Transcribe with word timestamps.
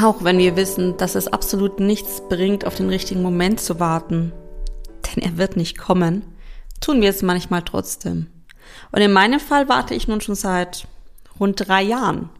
Auch 0.00 0.24
wenn 0.24 0.38
wir 0.38 0.56
wissen, 0.56 0.96
dass 0.96 1.14
es 1.14 1.28
absolut 1.28 1.78
nichts 1.78 2.22
bringt, 2.28 2.66
auf 2.66 2.74
den 2.74 2.88
richtigen 2.88 3.22
Moment 3.22 3.60
zu 3.60 3.78
warten, 3.78 4.32
denn 5.06 5.22
er 5.22 5.38
wird 5.38 5.56
nicht 5.56 5.78
kommen, 5.78 6.24
tun 6.80 7.00
wir 7.00 7.10
es 7.10 7.22
manchmal 7.22 7.62
trotzdem. 7.62 8.26
Und 8.90 9.00
in 9.00 9.12
meinem 9.12 9.38
Fall 9.38 9.68
warte 9.68 9.94
ich 9.94 10.08
nun 10.08 10.20
schon 10.20 10.34
seit 10.34 10.88
rund 11.38 11.68
drei 11.68 11.82
Jahren. 11.82 12.30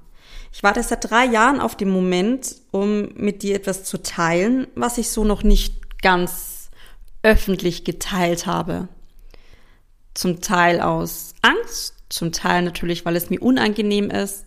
Ich 0.52 0.62
warte 0.62 0.82
seit 0.82 1.08
drei 1.10 1.26
Jahren 1.26 1.60
auf 1.60 1.76
den 1.76 1.90
Moment, 1.90 2.56
um 2.70 3.12
mit 3.14 3.42
dir 3.42 3.56
etwas 3.56 3.84
zu 3.84 4.02
teilen, 4.02 4.66
was 4.74 4.98
ich 4.98 5.10
so 5.10 5.24
noch 5.24 5.42
nicht 5.42 6.00
ganz 6.02 6.70
öffentlich 7.22 7.84
geteilt 7.84 8.46
habe. 8.46 8.88
Zum 10.12 10.40
Teil 10.40 10.80
aus 10.80 11.34
Angst, 11.42 11.94
zum 12.08 12.32
Teil 12.32 12.62
natürlich, 12.62 13.04
weil 13.04 13.16
es 13.16 13.30
mir 13.30 13.42
unangenehm 13.42 14.10
ist, 14.10 14.46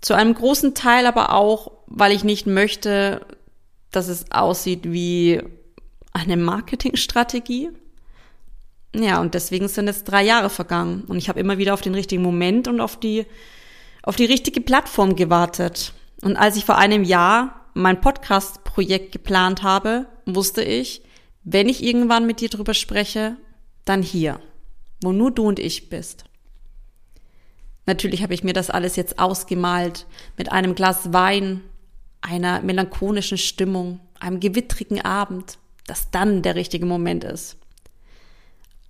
zu 0.00 0.14
einem 0.14 0.34
großen 0.34 0.74
Teil 0.74 1.06
aber 1.06 1.32
auch, 1.32 1.70
weil 1.94 2.12
ich 2.12 2.24
nicht 2.24 2.46
möchte, 2.46 3.24
dass 3.90 4.08
es 4.08 4.30
aussieht 4.32 4.90
wie 4.90 5.42
eine 6.12 6.36
Marketingstrategie. 6.36 7.70
Ja, 8.94 9.20
und 9.20 9.34
deswegen 9.34 9.68
sind 9.68 9.86
jetzt 9.86 10.04
drei 10.04 10.22
Jahre 10.22 10.50
vergangen 10.50 11.04
und 11.06 11.18
ich 11.18 11.28
habe 11.28 11.40
immer 11.40 11.58
wieder 11.58 11.74
auf 11.74 11.80
den 11.80 11.94
richtigen 11.94 12.22
Moment 12.22 12.68
und 12.68 12.80
auf 12.80 12.98
die, 12.98 13.26
auf 14.02 14.16
die 14.16 14.24
richtige 14.24 14.60
Plattform 14.60 15.16
gewartet. 15.16 15.92
Und 16.22 16.36
als 16.36 16.56
ich 16.56 16.64
vor 16.64 16.78
einem 16.78 17.04
Jahr 17.04 17.66
mein 17.74 18.00
Podcast-Projekt 18.00 19.12
geplant 19.12 19.62
habe, 19.62 20.06
wusste 20.26 20.62
ich, 20.62 21.02
wenn 21.44 21.68
ich 21.68 21.82
irgendwann 21.82 22.26
mit 22.26 22.40
dir 22.40 22.48
drüber 22.48 22.74
spreche, 22.74 23.36
dann 23.84 24.02
hier, 24.02 24.40
wo 25.02 25.12
nur 25.12 25.30
du 25.30 25.46
und 25.46 25.58
ich 25.58 25.88
bist. 25.88 26.24
Natürlich 27.84 28.22
habe 28.22 28.34
ich 28.34 28.44
mir 28.44 28.52
das 28.52 28.70
alles 28.70 28.96
jetzt 28.96 29.18
ausgemalt 29.18 30.06
mit 30.36 30.52
einem 30.52 30.74
Glas 30.74 31.12
Wein, 31.12 31.62
einer 32.22 32.62
melancholischen 32.62 33.38
Stimmung, 33.38 34.00
einem 34.18 34.40
gewittrigen 34.40 35.00
Abend, 35.04 35.58
dass 35.86 36.10
dann 36.10 36.42
der 36.42 36.54
richtige 36.54 36.86
Moment 36.86 37.24
ist. 37.24 37.56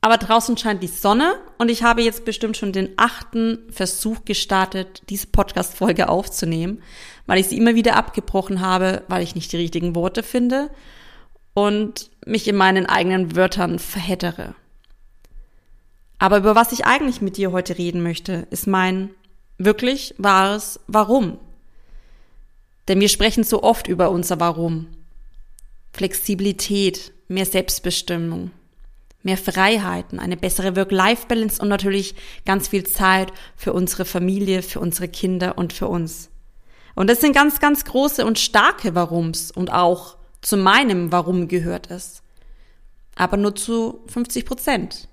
Aber 0.05 0.19
draußen 0.19 0.57
scheint 0.57 0.83
die 0.83 0.89
Sonne 0.89 1.37
und 1.59 1.71
ich 1.71 1.85
habe 1.85 2.03
jetzt 2.03 2.25
bestimmt 2.25 2.57
schon 2.57 2.73
den 2.73 2.91
achten 2.97 3.61
Versuch 3.71 4.25
gestartet, 4.25 5.03
diese 5.09 5.29
Podcast-Folge 5.29 6.09
aufzunehmen, 6.09 6.83
weil 7.27 7.39
ich 7.39 7.47
sie 7.47 7.57
immer 7.57 7.77
wieder 7.77 7.97
abgebrochen 7.97 8.61
habe, 8.61 9.05
weil 9.07 9.23
ich 9.23 9.37
nicht 9.37 9.53
die 9.53 9.59
richtigen 9.59 9.95
Worte 9.95 10.25
finde 10.25 10.71
und 11.55 12.11
mich 12.27 12.49
in 12.49 12.57
meinen 12.57 12.87
eigenen 12.87 13.37
Wörtern 13.37 13.79
verhättere. 13.79 14.57
Aber 16.19 16.39
über 16.39 16.57
was 16.57 16.73
ich 16.73 16.85
eigentlich 16.85 17.21
mit 17.21 17.37
dir 17.37 17.53
heute 17.53 17.79
reden 17.79 18.03
möchte, 18.03 18.47
ist 18.51 18.67
mein 18.67 19.11
wirklich 19.59 20.17
wahres 20.19 20.81
Warum. 20.89 21.39
Denn 22.89 23.01
wir 23.01 23.09
sprechen 23.09 23.45
so 23.45 23.63
oft 23.63 23.89
über 23.89 24.11
unser 24.11 24.41
Warum. 24.41 24.89
Flexibilität, 25.93 27.13
mehr 27.29 27.47
Selbstbestimmung, 27.47 28.51
mehr 29.23 29.37
Freiheiten, 29.37 30.19
eine 30.19 30.37
bessere 30.37 30.75
Work-Life-Balance 30.75 31.61
und 31.61 31.69
natürlich 31.69 32.15
ganz 32.45 32.69
viel 32.69 32.85
Zeit 32.85 33.33
für 33.57 33.73
unsere 33.73 34.05
Familie, 34.05 34.63
für 34.63 34.81
unsere 34.81 35.09
Kinder 35.09 35.59
und 35.59 35.73
für 35.73 35.89
uns. 35.89 36.31
Und 36.95 37.09
das 37.09 37.21
sind 37.21 37.35
ganz, 37.35 37.61
ganz 37.61 37.85
große 37.85 38.25
und 38.27 38.39
starke 38.39 38.95
Warums 38.95 39.51
und 39.51 39.73
auch 39.73 40.17
zu 40.41 40.57
meinem 40.57 41.13
Warum 41.13 41.49
gehört 41.49 41.91
es. 41.91 42.23
Aber 43.15 43.37
nur 43.37 43.55
zu 43.55 44.01
50 44.09 44.45
Prozent. 44.45 45.09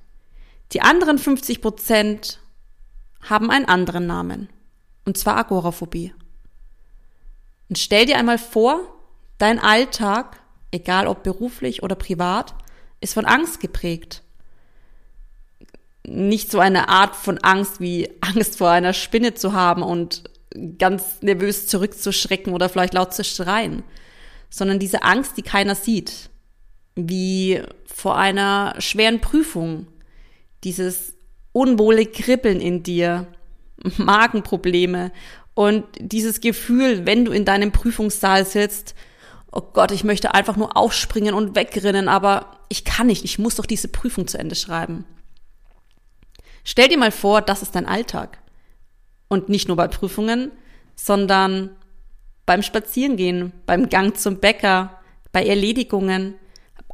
Die 0.73 0.81
anderen 0.81 1.17
50 1.17 1.61
Prozent 1.61 2.39
haben 3.21 3.51
einen 3.51 3.65
anderen 3.65 4.07
Namen. 4.07 4.49
Und 5.05 5.17
zwar 5.17 5.37
Agoraphobie. 5.37 6.13
Und 7.69 7.77
stell 7.77 8.05
dir 8.05 8.17
einmal 8.17 8.39
vor, 8.39 8.81
dein 9.37 9.59
Alltag, 9.59 10.41
egal 10.71 11.07
ob 11.07 11.23
beruflich 11.23 11.83
oder 11.83 11.95
privat, 11.95 12.55
ist 12.99 13.13
von 13.13 13.25
Angst 13.25 13.59
geprägt. 13.59 14.23
Nicht 16.05 16.49
so 16.51 16.59
eine 16.59 16.89
Art 16.89 17.15
von 17.15 17.37
Angst 17.39 17.79
wie 17.79 18.09
Angst 18.21 18.57
vor 18.57 18.71
einer 18.71 18.93
Spinne 18.93 19.35
zu 19.35 19.53
haben 19.53 19.83
und 19.83 20.23
ganz 20.79 21.21
nervös 21.21 21.67
zurückzuschrecken 21.67 22.53
oder 22.53 22.69
vielleicht 22.69 22.95
laut 22.95 23.13
zu 23.13 23.23
schreien, 23.23 23.83
sondern 24.49 24.79
diese 24.79 25.03
Angst, 25.03 25.37
die 25.37 25.43
keiner 25.43 25.75
sieht, 25.75 26.31
wie 26.95 27.61
vor 27.85 28.17
einer 28.17 28.73
schweren 28.79 29.21
Prüfung, 29.21 29.87
dieses 30.63 31.13
unwohle 31.51 32.07
Kribbeln 32.07 32.59
in 32.59 32.81
dir, 32.81 33.27
Magenprobleme 33.97 35.11
und 35.59 35.83
dieses 35.99 36.39
Gefühl, 36.39 37.05
wenn 37.05 37.25
du 37.25 37.33
in 37.33 37.43
deinem 37.43 37.73
Prüfungssaal 37.73 38.45
sitzt, 38.45 38.95
oh 39.51 39.59
Gott, 39.59 39.91
ich 39.91 40.05
möchte 40.05 40.33
einfach 40.33 40.55
nur 40.55 40.77
aufspringen 40.77 41.33
und 41.33 41.53
wegrennen, 41.53 42.07
aber 42.07 42.59
ich 42.69 42.85
kann 42.85 43.07
nicht, 43.07 43.25
ich 43.25 43.39
muss 43.39 43.55
doch 43.55 43.65
diese 43.65 43.89
Prüfung 43.89 44.25
zu 44.25 44.39
Ende 44.39 44.55
schreiben. 44.55 45.03
Stell 46.63 46.87
dir 46.87 46.97
mal 46.97 47.11
vor, 47.11 47.41
das 47.41 47.61
ist 47.61 47.75
dein 47.75 47.87
Alltag. 47.87 48.37
Und 49.27 49.49
nicht 49.49 49.67
nur 49.67 49.75
bei 49.75 49.89
Prüfungen, 49.89 50.53
sondern 50.95 51.71
beim 52.45 52.63
Spazierengehen, 52.63 53.51
beim 53.65 53.89
Gang 53.89 54.17
zum 54.17 54.39
Bäcker, 54.39 55.01
bei 55.33 55.45
Erledigungen, 55.45 56.35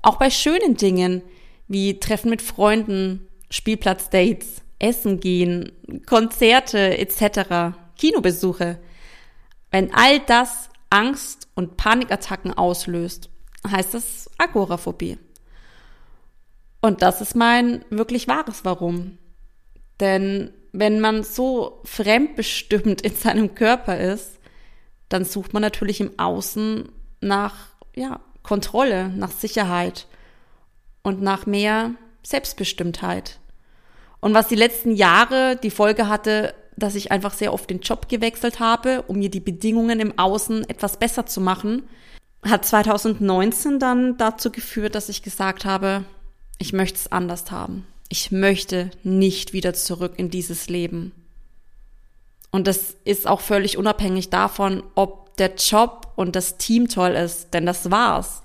auch 0.01 0.17
bei 0.17 0.31
schönen 0.31 0.75
Dingen 0.75 1.21
wie 1.67 1.99
Treffen 1.99 2.31
mit 2.31 2.41
Freunden, 2.41 3.27
Spielplatzdates, 3.51 4.63
Essen 4.79 5.19
gehen, 5.19 5.71
Konzerte 6.07 6.97
etc., 6.97 7.84
Kinobesuche. 7.97 8.79
Wenn 9.71 9.93
all 9.93 10.19
das 10.19 10.69
Angst 10.89 11.47
und 11.55 11.77
Panikattacken 11.77 12.53
auslöst, 12.53 13.29
heißt 13.67 13.93
das 13.93 14.29
Agoraphobie. 14.37 15.17
Und 16.81 17.01
das 17.01 17.21
ist 17.21 17.35
mein 17.35 17.83
wirklich 17.89 18.27
wahres 18.27 18.63
Warum. 18.63 19.17
Denn 19.99 20.53
wenn 20.71 20.99
man 20.99 21.23
so 21.23 21.81
fremdbestimmt 21.83 23.01
in 23.01 23.15
seinem 23.15 23.55
Körper 23.55 23.97
ist, 23.97 24.39
dann 25.09 25.25
sucht 25.25 25.53
man 25.53 25.61
natürlich 25.61 26.01
im 26.01 26.19
Außen 26.19 26.89
nach 27.21 27.55
ja, 27.95 28.19
Kontrolle, 28.43 29.09
nach 29.09 29.31
Sicherheit 29.31 30.07
und 31.01 31.21
nach 31.21 31.45
mehr 31.45 31.91
Selbstbestimmtheit. 32.23 33.39
Und 34.19 34.33
was 34.33 34.47
die 34.47 34.55
letzten 34.55 34.91
Jahre 34.91 35.55
die 35.55 35.69
Folge 35.69 36.09
hatte, 36.09 36.53
dass 36.77 36.95
ich 36.95 37.11
einfach 37.11 37.33
sehr 37.33 37.53
oft 37.53 37.69
den 37.69 37.79
Job 37.79 38.09
gewechselt 38.09 38.59
habe, 38.59 39.03
um 39.07 39.19
mir 39.19 39.29
die 39.29 39.39
Bedingungen 39.39 39.99
im 39.99 40.17
Außen 40.17 40.67
etwas 40.69 40.97
besser 40.97 41.25
zu 41.25 41.41
machen, 41.41 41.83
hat 42.43 42.65
2019 42.65 43.79
dann 43.79 44.17
dazu 44.17 44.51
geführt, 44.51 44.95
dass 44.95 45.09
ich 45.09 45.23
gesagt 45.23 45.65
habe, 45.65 46.05
ich 46.57 46.73
möchte 46.73 46.99
es 46.99 47.11
anders 47.11 47.51
haben. 47.51 47.87
Ich 48.09 48.31
möchte 48.31 48.91
nicht 49.03 49.53
wieder 49.53 49.73
zurück 49.73 50.13
in 50.17 50.29
dieses 50.29 50.69
Leben. 50.69 51.11
Und 52.51 52.67
das 52.67 52.95
ist 53.03 53.27
auch 53.27 53.41
völlig 53.41 53.77
unabhängig 53.77 54.29
davon, 54.29 54.83
ob 54.93 55.35
der 55.37 55.55
Job 55.55 56.13
und 56.15 56.35
das 56.35 56.57
Team 56.57 56.87
toll 56.87 57.11
ist, 57.11 57.53
denn 57.53 57.65
das 57.65 57.91
war's 57.91 58.43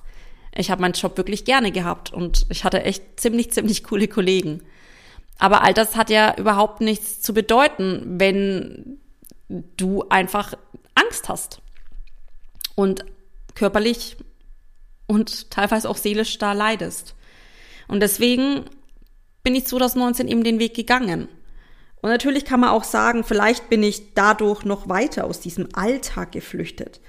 ich 0.56 0.70
habe 0.70 0.80
meinen 0.80 0.92
Job 0.92 1.16
wirklich 1.16 1.44
gerne 1.44 1.72
gehabt 1.72 2.12
und 2.12 2.46
ich 2.50 2.64
hatte 2.64 2.82
echt 2.82 3.20
ziemlich, 3.20 3.52
ziemlich 3.52 3.84
coole 3.84 4.08
Kollegen. 4.08 4.62
Aber 5.40 5.64
all 5.64 5.74
das 5.74 5.96
hat 5.96 6.10
ja 6.10 6.36
überhaupt 6.36 6.82
nichts 6.82 7.22
zu 7.22 7.32
bedeuten, 7.32 8.20
wenn 8.20 9.00
du 9.48 10.04
einfach 10.10 10.54
Angst 10.94 11.28
hast 11.28 11.62
und 12.74 13.04
körperlich 13.54 14.16
und 15.06 15.50
teilweise 15.50 15.88
auch 15.88 15.96
seelisch 15.96 16.38
da 16.38 16.52
leidest. 16.52 17.16
Und 17.88 18.00
deswegen 18.00 18.66
bin 19.42 19.54
ich 19.54 19.66
2019 19.66 20.28
eben 20.28 20.44
den 20.44 20.60
Weg 20.60 20.74
gegangen. 20.74 21.28
Und 22.02 22.10
natürlich 22.10 22.44
kann 22.44 22.60
man 22.60 22.70
auch 22.70 22.84
sagen, 22.84 23.24
vielleicht 23.24 23.70
bin 23.70 23.82
ich 23.82 24.14
dadurch 24.14 24.64
noch 24.64 24.88
weiter 24.88 25.24
aus 25.24 25.40
diesem 25.40 25.68
Alltag 25.72 26.32
geflüchtet 26.32 27.00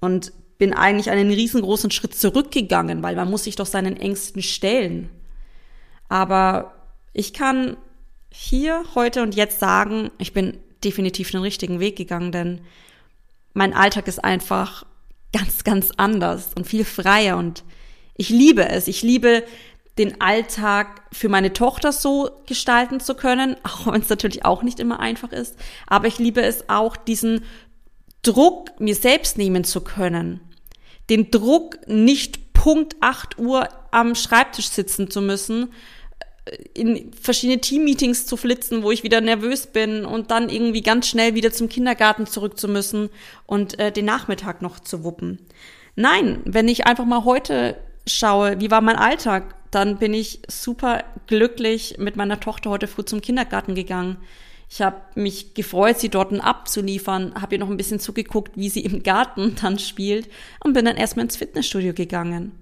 und 0.00 0.32
bin 0.56 0.72
eigentlich 0.72 1.10
einen 1.10 1.30
riesengroßen 1.30 1.90
Schritt 1.90 2.14
zurückgegangen, 2.14 3.02
weil 3.02 3.16
man 3.16 3.28
muss 3.28 3.44
sich 3.44 3.56
doch 3.56 3.66
seinen 3.66 3.96
Ängsten 3.96 4.42
stellen. 4.42 5.10
Aber 6.08 6.81
ich 7.12 7.32
kann 7.32 7.76
hier, 8.30 8.84
heute 8.94 9.22
und 9.22 9.34
jetzt 9.34 9.60
sagen, 9.60 10.10
ich 10.18 10.32
bin 10.32 10.58
definitiv 10.82 11.30
den 11.30 11.42
richtigen 11.42 11.80
Weg 11.80 11.96
gegangen, 11.96 12.32
denn 12.32 12.60
mein 13.52 13.74
Alltag 13.74 14.08
ist 14.08 14.24
einfach 14.24 14.86
ganz, 15.32 15.64
ganz 15.64 15.90
anders 15.96 16.50
und 16.54 16.66
viel 16.66 16.84
freier 16.84 17.36
und 17.36 17.64
ich 18.16 18.28
liebe 18.28 18.68
es. 18.68 18.88
Ich 18.88 19.02
liebe 19.02 19.44
den 19.98 20.20
Alltag 20.20 21.02
für 21.12 21.28
meine 21.28 21.52
Tochter 21.52 21.92
so 21.92 22.30
gestalten 22.46 23.00
zu 23.00 23.14
können, 23.14 23.56
auch 23.62 23.92
wenn 23.92 24.00
es 24.00 24.08
natürlich 24.08 24.44
auch 24.44 24.62
nicht 24.62 24.80
immer 24.80 25.00
einfach 25.00 25.32
ist. 25.32 25.56
Aber 25.86 26.06
ich 26.06 26.18
liebe 26.18 26.42
es 26.42 26.68
auch, 26.68 26.96
diesen 26.96 27.44
Druck 28.22 28.80
mir 28.80 28.94
selbst 28.94 29.36
nehmen 29.36 29.64
zu 29.64 29.82
können 29.82 30.40
den 31.10 31.30
Druck, 31.30 31.78
nicht 31.86 32.52
Punkt 32.54 32.96
8 33.00 33.38
Uhr 33.38 33.68
am 33.90 34.14
Schreibtisch 34.14 34.68
sitzen 34.68 35.10
zu 35.10 35.20
müssen, 35.20 35.72
in 36.74 37.12
verschiedene 37.12 37.60
Teammeetings 37.60 38.26
zu 38.26 38.36
flitzen, 38.36 38.82
wo 38.82 38.90
ich 38.90 39.04
wieder 39.04 39.20
nervös 39.20 39.68
bin 39.68 40.04
und 40.04 40.30
dann 40.30 40.48
irgendwie 40.48 40.82
ganz 40.82 41.06
schnell 41.06 41.34
wieder 41.34 41.52
zum 41.52 41.68
Kindergarten 41.68 42.26
zurück 42.26 42.58
zu 42.58 42.68
müssen 42.68 43.10
und 43.46 43.78
äh, 43.78 43.92
den 43.92 44.06
Nachmittag 44.06 44.60
noch 44.60 44.80
zu 44.80 45.04
wuppen. 45.04 45.38
Nein, 45.94 46.40
wenn 46.44 46.68
ich 46.68 46.86
einfach 46.86 47.04
mal 47.04 47.24
heute 47.24 47.76
schaue, 48.06 48.60
wie 48.60 48.70
war 48.70 48.80
mein 48.80 48.96
Alltag, 48.96 49.54
dann 49.70 49.98
bin 49.98 50.14
ich 50.14 50.42
super 50.48 51.04
glücklich 51.26 51.96
mit 51.98 52.16
meiner 52.16 52.40
Tochter 52.40 52.70
heute 52.70 52.88
früh 52.88 53.04
zum 53.04 53.20
Kindergarten 53.20 53.74
gegangen. 53.74 54.16
Ich 54.68 54.82
habe 54.82 55.00
mich 55.14 55.54
gefreut, 55.54 56.00
sie 56.00 56.08
dort 56.08 56.32
abzuliefern, 56.32 57.34
habe 57.40 57.54
ihr 57.54 57.58
noch 57.58 57.70
ein 57.70 57.76
bisschen 57.76 58.00
zugeguckt, 58.00 58.56
wie 58.56 58.68
sie 58.68 58.80
im 58.80 59.02
Garten 59.02 59.54
dann 59.62 59.78
spielt 59.78 60.28
und 60.64 60.72
bin 60.72 60.86
dann 60.86 60.96
erstmal 60.96 61.24
ins 61.24 61.36
Fitnessstudio 61.36 61.92
gegangen. 61.92 62.52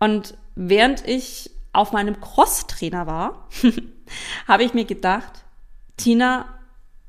Und 0.00 0.34
während 0.56 1.06
ich 1.06 1.50
auf 1.74 1.92
meinem 1.92 2.20
Cross-Trainer 2.20 3.06
war, 3.06 3.48
habe 4.48 4.64
ich 4.64 4.74
mir 4.74 4.84
gedacht, 4.84 5.44
Tina, 5.96 6.46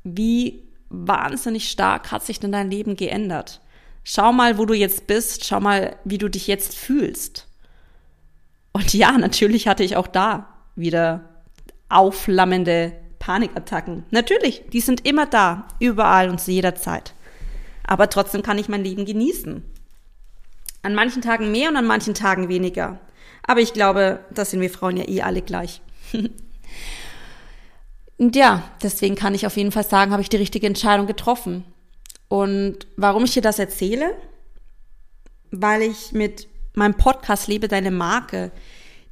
wie 0.03 0.63
wahnsinnig 0.89 1.69
stark 1.69 2.11
hat 2.11 2.25
sich 2.25 2.39
denn 2.39 2.51
dein 2.51 2.69
Leben 2.69 2.95
geändert? 2.95 3.61
Schau 4.03 4.31
mal, 4.31 4.57
wo 4.57 4.65
du 4.65 4.73
jetzt 4.73 5.07
bist, 5.07 5.45
schau 5.45 5.59
mal, 5.59 5.95
wie 6.03 6.17
du 6.17 6.29
dich 6.29 6.47
jetzt 6.47 6.75
fühlst. 6.75 7.47
Und 8.71 8.93
ja, 8.93 9.17
natürlich 9.17 9.67
hatte 9.67 9.83
ich 9.83 9.95
auch 9.95 10.07
da 10.07 10.47
wieder 10.75 11.29
aufflammende 11.89 12.93
Panikattacken. 13.19 14.03
Natürlich, 14.11 14.63
die 14.71 14.81
sind 14.81 15.07
immer 15.07 15.25
da, 15.25 15.67
überall 15.79 16.29
und 16.29 16.39
zu 16.39 16.51
jeder 16.51 16.75
Zeit. 16.75 17.13
Aber 17.83 18.09
trotzdem 18.09 18.43
kann 18.43 18.57
ich 18.57 18.69
mein 18.69 18.83
Leben 18.83 19.05
genießen. 19.05 19.63
An 20.83 20.93
manchen 20.93 21.21
Tagen 21.21 21.51
mehr 21.51 21.69
und 21.69 21.77
an 21.77 21.87
manchen 21.87 22.13
Tagen 22.13 22.49
weniger. 22.49 22.99
Aber 23.43 23.61
ich 23.61 23.73
glaube, 23.73 24.19
das 24.31 24.51
sind 24.51 24.61
wir 24.61 24.69
Frauen 24.69 24.97
ja 24.97 25.07
eh 25.07 25.21
alle 25.21 25.41
gleich. 25.41 25.81
und 28.17 28.35
ja, 28.35 28.63
deswegen 28.81 29.15
kann 29.15 29.35
ich 29.35 29.45
auf 29.45 29.57
jeden 29.57 29.71
Fall 29.71 29.85
sagen, 29.85 30.11
habe 30.11 30.21
ich 30.21 30.29
die 30.29 30.37
richtige 30.37 30.67
Entscheidung 30.67 31.07
getroffen. 31.07 31.63
Und 32.27 32.87
warum 32.97 33.25
ich 33.25 33.33
dir 33.33 33.41
das 33.41 33.59
erzähle? 33.59 34.15
Weil 35.51 35.83
ich 35.83 36.11
mit 36.11 36.47
meinem 36.73 36.95
Podcast 36.95 37.47
Lebe 37.47 37.67
deine 37.67 37.91
Marke 37.91 38.51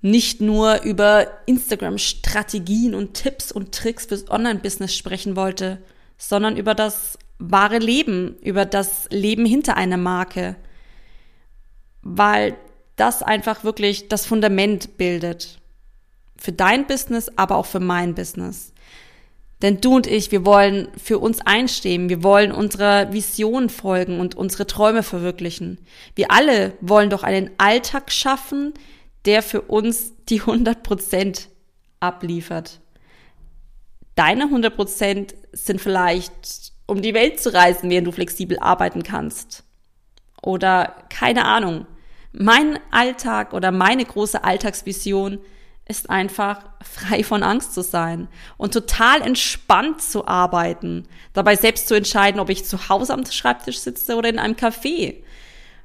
nicht 0.02 0.42
nur 0.42 0.82
über 0.82 1.28
Instagram-Strategien 1.46 2.94
und 2.94 3.14
Tipps 3.14 3.52
und 3.52 3.74
Tricks 3.74 4.08
fürs 4.08 4.30
Online-Business 4.30 4.94
sprechen 4.96 5.38
wollte, 5.38 5.82
sondern 6.18 6.58
über 6.58 6.76
das 6.76 7.18
wahre 7.40 7.78
Leben, 7.78 8.36
über 8.42 8.66
das 8.66 9.08
Leben 9.12 9.46
hinter 9.46 9.78
einer 9.78 9.98
Marke. 9.98 10.58
Weil 12.02 12.58
das 12.96 13.24
einfach 13.24 13.64
wirklich 13.64 14.08
das 14.08 14.26
Fundament 14.26 14.98
bildet. 14.98 15.60
Für 16.38 16.52
dein 16.52 16.88
Business, 16.88 17.32
aber 17.36 17.56
auch 17.58 17.66
für 17.66 17.80
mein 17.80 18.16
Business. 18.16 18.74
Denn 19.62 19.80
du 19.80 19.96
und 19.96 20.08
ich, 20.08 20.32
wir 20.32 20.46
wollen 20.46 20.90
für 21.02 21.20
uns 21.20 21.40
einstehen, 21.40 22.10
wir 22.10 22.22
wollen 22.22 22.52
unserer 22.52 23.14
Vision 23.14 23.70
folgen 23.70 24.20
und 24.20 24.36
unsere 24.36 24.68
Träume 24.68 25.04
verwirklichen. 25.04 25.80
Wir 26.16 26.32
alle 26.32 26.74
wollen 26.82 27.10
doch 27.10 27.24
einen 27.24 27.50
Alltag 27.58 28.12
schaffen, 28.12 28.74
der 29.24 29.42
für 29.42 29.62
uns 29.62 30.12
die 30.28 30.42
100 30.42 30.84
Prozent 30.84 31.48
abliefert. 32.02 32.82
Deine 34.16 34.44
100 34.44 34.76
Prozent 34.76 35.36
sind 35.54 35.80
vielleicht, 35.80 36.74
um 36.86 37.02
die 37.02 37.14
Welt 37.14 37.40
zu 37.40 37.54
reisen, 37.54 37.90
während 37.90 38.08
du 38.08 38.12
flexibel 38.12 38.60
arbeiten 38.60 39.02
kannst. 39.02 39.64
Oder 40.42 41.06
keine 41.10 41.46
Ahnung. 41.46 41.88
Mein 42.34 42.80
Alltag 42.90 43.54
oder 43.54 43.72
meine 43.72 44.04
große 44.04 44.44
Alltagsvision 44.44 45.40
ist 45.88 46.10
einfach 46.10 46.62
frei 46.82 47.24
von 47.24 47.44
Angst 47.44 47.74
zu 47.74 47.84
sein 47.84 48.28
und 48.58 48.74
total 48.74 49.22
entspannt 49.22 50.02
zu 50.02 50.28
arbeiten, 50.28 51.08
dabei 51.34 51.56
selbst 51.56 51.88
zu 51.88 51.94
entscheiden, 51.94 52.40
ob 52.40 52.50
ich 52.50 52.66
zu 52.66 52.90
Hause 52.90 53.14
am 53.14 53.26
Schreibtisch 53.26 53.80
sitze 53.80 54.16
oder 54.16 54.30
in 54.30 54.40
einem 54.40 54.56
Café. 54.56 55.24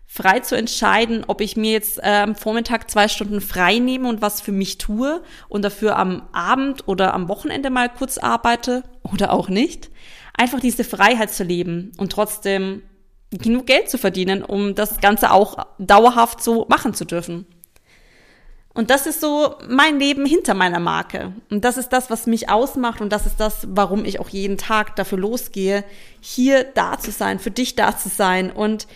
Frei 0.07 0.41
zu 0.41 0.57
entscheiden, 0.57 1.25
ob 1.27 1.43
ich 1.43 1.59
mir 1.59 1.73
jetzt 1.73 1.99
äh, 1.99 2.23
am 2.23 2.35
Vormittag 2.35 2.91
zwei 2.91 3.09
Stunden 3.09 3.43
frei 3.43 3.79
nehme 3.79 4.09
und 4.09 4.23
was 4.23 4.41
für 4.41 4.53
mich 4.53 4.79
tue 4.79 5.23
und 5.51 5.63
dafür 5.63 5.97
am 5.99 6.29
Abend 6.33 6.89
oder 6.89 7.13
am 7.13 7.29
Wochenende 7.29 7.69
mal 7.69 7.91
kurz 7.91 8.17
arbeite 8.17 8.85
oder 9.03 9.35
auch 9.35 9.51
nicht. 9.51 9.91
Einfach 10.33 10.61
diese 10.61 10.85
Freiheit 10.85 11.31
zu 11.31 11.45
leben 11.45 11.93
und 11.99 12.11
trotzdem 12.11 12.83
genug 13.31 13.67
Geld 13.67 13.91
zu 13.91 13.99
verdienen, 13.99 14.43
um 14.43 14.75
das 14.75 15.01
Ganze 15.01 15.33
auch 15.33 15.67
dauerhaft 15.79 16.43
so 16.43 16.67
machen 16.69 16.95
zu 16.95 17.05
dürfen. 17.05 17.47
Und 18.75 18.91
das 18.91 19.07
ist 19.07 19.21
so 19.21 19.57
mein 19.69 19.99
Leben 19.99 20.25
hinter 20.25 20.55
meiner 20.55 20.79
Marke. 20.79 21.33
Und 21.51 21.65
das 21.65 21.77
ist 21.77 21.89
das, 21.89 22.11
was 22.11 22.27
mich 22.27 22.49
ausmacht 22.49 23.01
und 23.01 23.11
das 23.13 23.27
ist 23.27 23.41
das, 23.41 23.67
warum 23.71 24.05
ich 24.05 24.21
auch 24.21 24.29
jeden 24.29 24.57
Tag 24.57 24.95
dafür 24.95 25.19
losgehe, 25.19 25.85
hier 26.21 26.63
da 26.63 26.97
zu 26.97 27.11
sein, 27.11 27.41
für 27.41 27.51
dich 27.51 27.75
da 27.75 27.97
zu 27.97 28.09
sein 28.09 28.53
und 28.53 28.87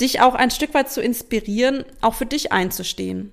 dich 0.00 0.20
auch 0.20 0.34
ein 0.34 0.52
Stück 0.52 0.74
weit 0.74 0.90
zu 0.90 1.02
inspirieren, 1.02 1.84
auch 2.02 2.14
für 2.14 2.26
dich 2.26 2.52
einzustehen. 2.52 3.32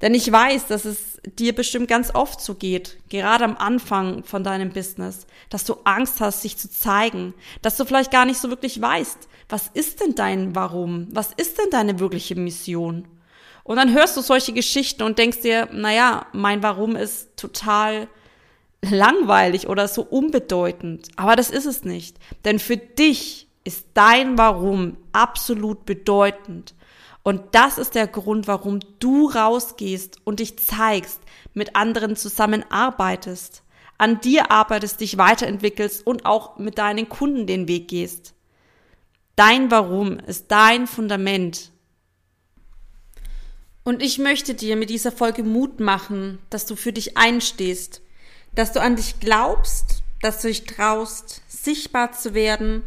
Denn 0.00 0.14
ich 0.14 0.30
weiß, 0.30 0.66
dass 0.66 0.84
es 0.84 1.20
dir 1.38 1.54
bestimmt 1.54 1.88
ganz 1.88 2.14
oft 2.14 2.40
so 2.40 2.54
geht, 2.54 2.98
gerade 3.08 3.44
am 3.44 3.56
Anfang 3.56 4.24
von 4.24 4.44
deinem 4.44 4.70
Business, 4.70 5.26
dass 5.50 5.64
du 5.64 5.76
Angst 5.84 6.20
hast, 6.20 6.42
sich 6.42 6.56
zu 6.56 6.70
zeigen, 6.70 7.34
dass 7.62 7.76
du 7.76 7.84
vielleicht 7.84 8.10
gar 8.10 8.24
nicht 8.24 8.40
so 8.40 8.48
wirklich 8.48 8.80
weißt, 8.80 9.28
was 9.48 9.68
ist 9.74 10.00
denn 10.00 10.14
dein 10.14 10.54
Warum? 10.54 11.08
Was 11.10 11.32
ist 11.36 11.58
denn 11.58 11.70
deine 11.70 11.98
wirkliche 11.98 12.36
Mission? 12.36 13.06
Und 13.64 13.76
dann 13.76 13.92
hörst 13.92 14.16
du 14.16 14.20
solche 14.20 14.52
Geschichten 14.52 15.02
und 15.02 15.18
denkst 15.18 15.40
dir, 15.40 15.68
naja, 15.72 16.26
mein 16.32 16.62
Warum 16.62 16.96
ist 16.96 17.36
total 17.36 18.08
langweilig 18.82 19.68
oder 19.68 19.88
so 19.88 20.02
unbedeutend. 20.02 21.08
Aber 21.16 21.36
das 21.36 21.50
ist 21.50 21.66
es 21.66 21.84
nicht. 21.84 22.16
Denn 22.44 22.58
für 22.58 22.76
dich 22.76 23.48
ist 23.64 23.86
dein 23.94 24.38
Warum 24.38 24.96
absolut 25.12 25.84
bedeutend. 25.84 26.74
Und 27.22 27.54
das 27.54 27.78
ist 27.78 27.94
der 27.94 28.06
Grund, 28.06 28.46
warum 28.46 28.80
du 28.98 29.28
rausgehst 29.28 30.18
und 30.24 30.40
dich 30.40 30.58
zeigst, 30.58 31.20
mit 31.52 31.76
anderen 31.76 32.16
zusammenarbeitest, 32.16 33.62
an 33.98 34.20
dir 34.20 34.50
arbeitest, 34.50 35.00
dich 35.00 35.18
weiterentwickelst 35.18 36.06
und 36.06 36.24
auch 36.24 36.58
mit 36.58 36.78
deinen 36.78 37.08
Kunden 37.08 37.46
den 37.46 37.68
Weg 37.68 37.88
gehst. 37.88 38.34
Dein 39.36 39.70
Warum 39.70 40.18
ist 40.18 40.50
dein 40.50 40.86
Fundament. 40.86 41.70
Und 43.84 44.02
ich 44.02 44.18
möchte 44.18 44.54
dir 44.54 44.76
mit 44.76 44.90
dieser 44.90 45.12
Folge 45.12 45.42
Mut 45.42 45.80
machen, 45.80 46.38
dass 46.50 46.66
du 46.66 46.76
für 46.76 46.92
dich 46.92 47.16
einstehst, 47.16 48.02
dass 48.54 48.72
du 48.72 48.80
an 48.80 48.96
dich 48.96 49.20
glaubst, 49.20 50.02
dass 50.22 50.42
du 50.42 50.48
dich 50.48 50.64
traust, 50.64 51.42
sichtbar 51.48 52.12
zu 52.12 52.34
werden 52.34 52.82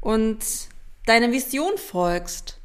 und 0.00 0.38
deiner 1.06 1.30
Vision 1.32 1.76
folgst. 1.76 2.61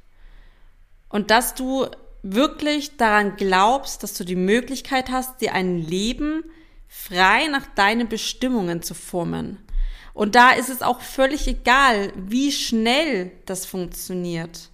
Und 1.10 1.32
dass 1.32 1.54
du 1.56 1.88
wirklich 2.24 2.98
daran 2.98 3.36
glaubst, 3.38 4.04
dass 4.04 4.14
du 4.14 4.24
die 4.24 4.36
Möglichkeit 4.36 5.10
hast, 5.10 5.42
dir 5.42 5.54
ein 5.54 5.78
Leben 5.78 6.44
frei 6.88 7.48
nach 7.48 7.66
deinen 7.76 8.10
Bestimmungen 8.10 8.82
zu 8.82 8.94
formen. 8.94 9.60
Und 10.14 10.36
da 10.36 10.52
ist 10.52 10.70
es 10.70 10.82
auch 10.82 11.02
völlig 11.02 11.48
egal, 11.48 12.12
wie 12.16 12.52
schnell 12.52 13.32
das 13.46 13.66
funktioniert. 13.66 14.72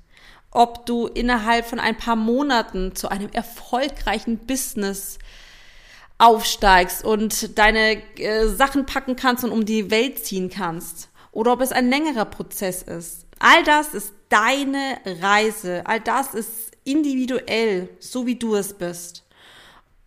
Ob 0.51 0.85
du 0.85 1.07
innerhalb 1.07 1.65
von 1.65 1.79
ein 1.79 1.97
paar 1.97 2.15
Monaten 2.15 2.95
zu 2.95 3.09
einem 3.09 3.29
erfolgreichen 3.33 4.37
Business 4.37 5.19
aufsteigst 6.17 7.03
und 7.03 7.57
deine 7.57 8.01
äh, 8.17 8.47
Sachen 8.47 8.85
packen 8.85 9.15
kannst 9.15 9.43
und 9.43 9.51
um 9.51 9.65
die 9.65 9.91
Welt 9.91 10.23
ziehen 10.23 10.49
kannst. 10.49 11.09
Oder 11.33 11.53
ob 11.53 11.61
es 11.61 11.73
ein 11.73 11.89
längerer 11.89 12.25
Prozess 12.25 12.81
ist. 12.81 13.25
All 13.39 13.63
das 13.63 13.93
ist 13.93 14.13
deine 14.29 14.99
Reise. 15.05 15.81
All 15.85 15.99
das 15.99 16.33
ist 16.33 16.71
individuell, 16.85 17.89
so 17.99 18.25
wie 18.25 18.35
du 18.35 18.55
es 18.55 18.73
bist. 18.73 19.25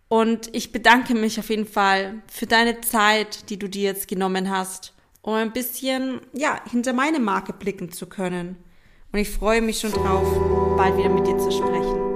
Und 0.09 0.49
ich 0.55 0.71
bedanke 0.71 1.13
mich 1.13 1.39
auf 1.39 1.49
jeden 1.49 1.67
Fall 1.67 2.23
für 2.31 2.47
deine 2.47 2.81
Zeit, 2.81 3.49
die 3.51 3.59
du 3.59 3.69
dir 3.69 3.83
jetzt 3.83 4.07
genommen 4.07 4.49
hast 4.49 4.93
um 5.27 5.33
ein 5.33 5.51
bisschen, 5.51 6.21
ja, 6.31 6.61
hinter 6.71 6.93
meine 6.93 7.19
Marke 7.19 7.51
blicken 7.51 7.91
zu 7.91 8.05
können. 8.05 8.55
Und 9.11 9.19
ich 9.19 9.29
freue 9.29 9.61
mich 9.61 9.77
schon 9.77 9.91
drauf, 9.91 10.25
bald 10.77 10.97
wieder 10.97 11.09
mit 11.09 11.27
dir 11.27 11.37
zu 11.37 11.51
sprechen. 11.51 12.06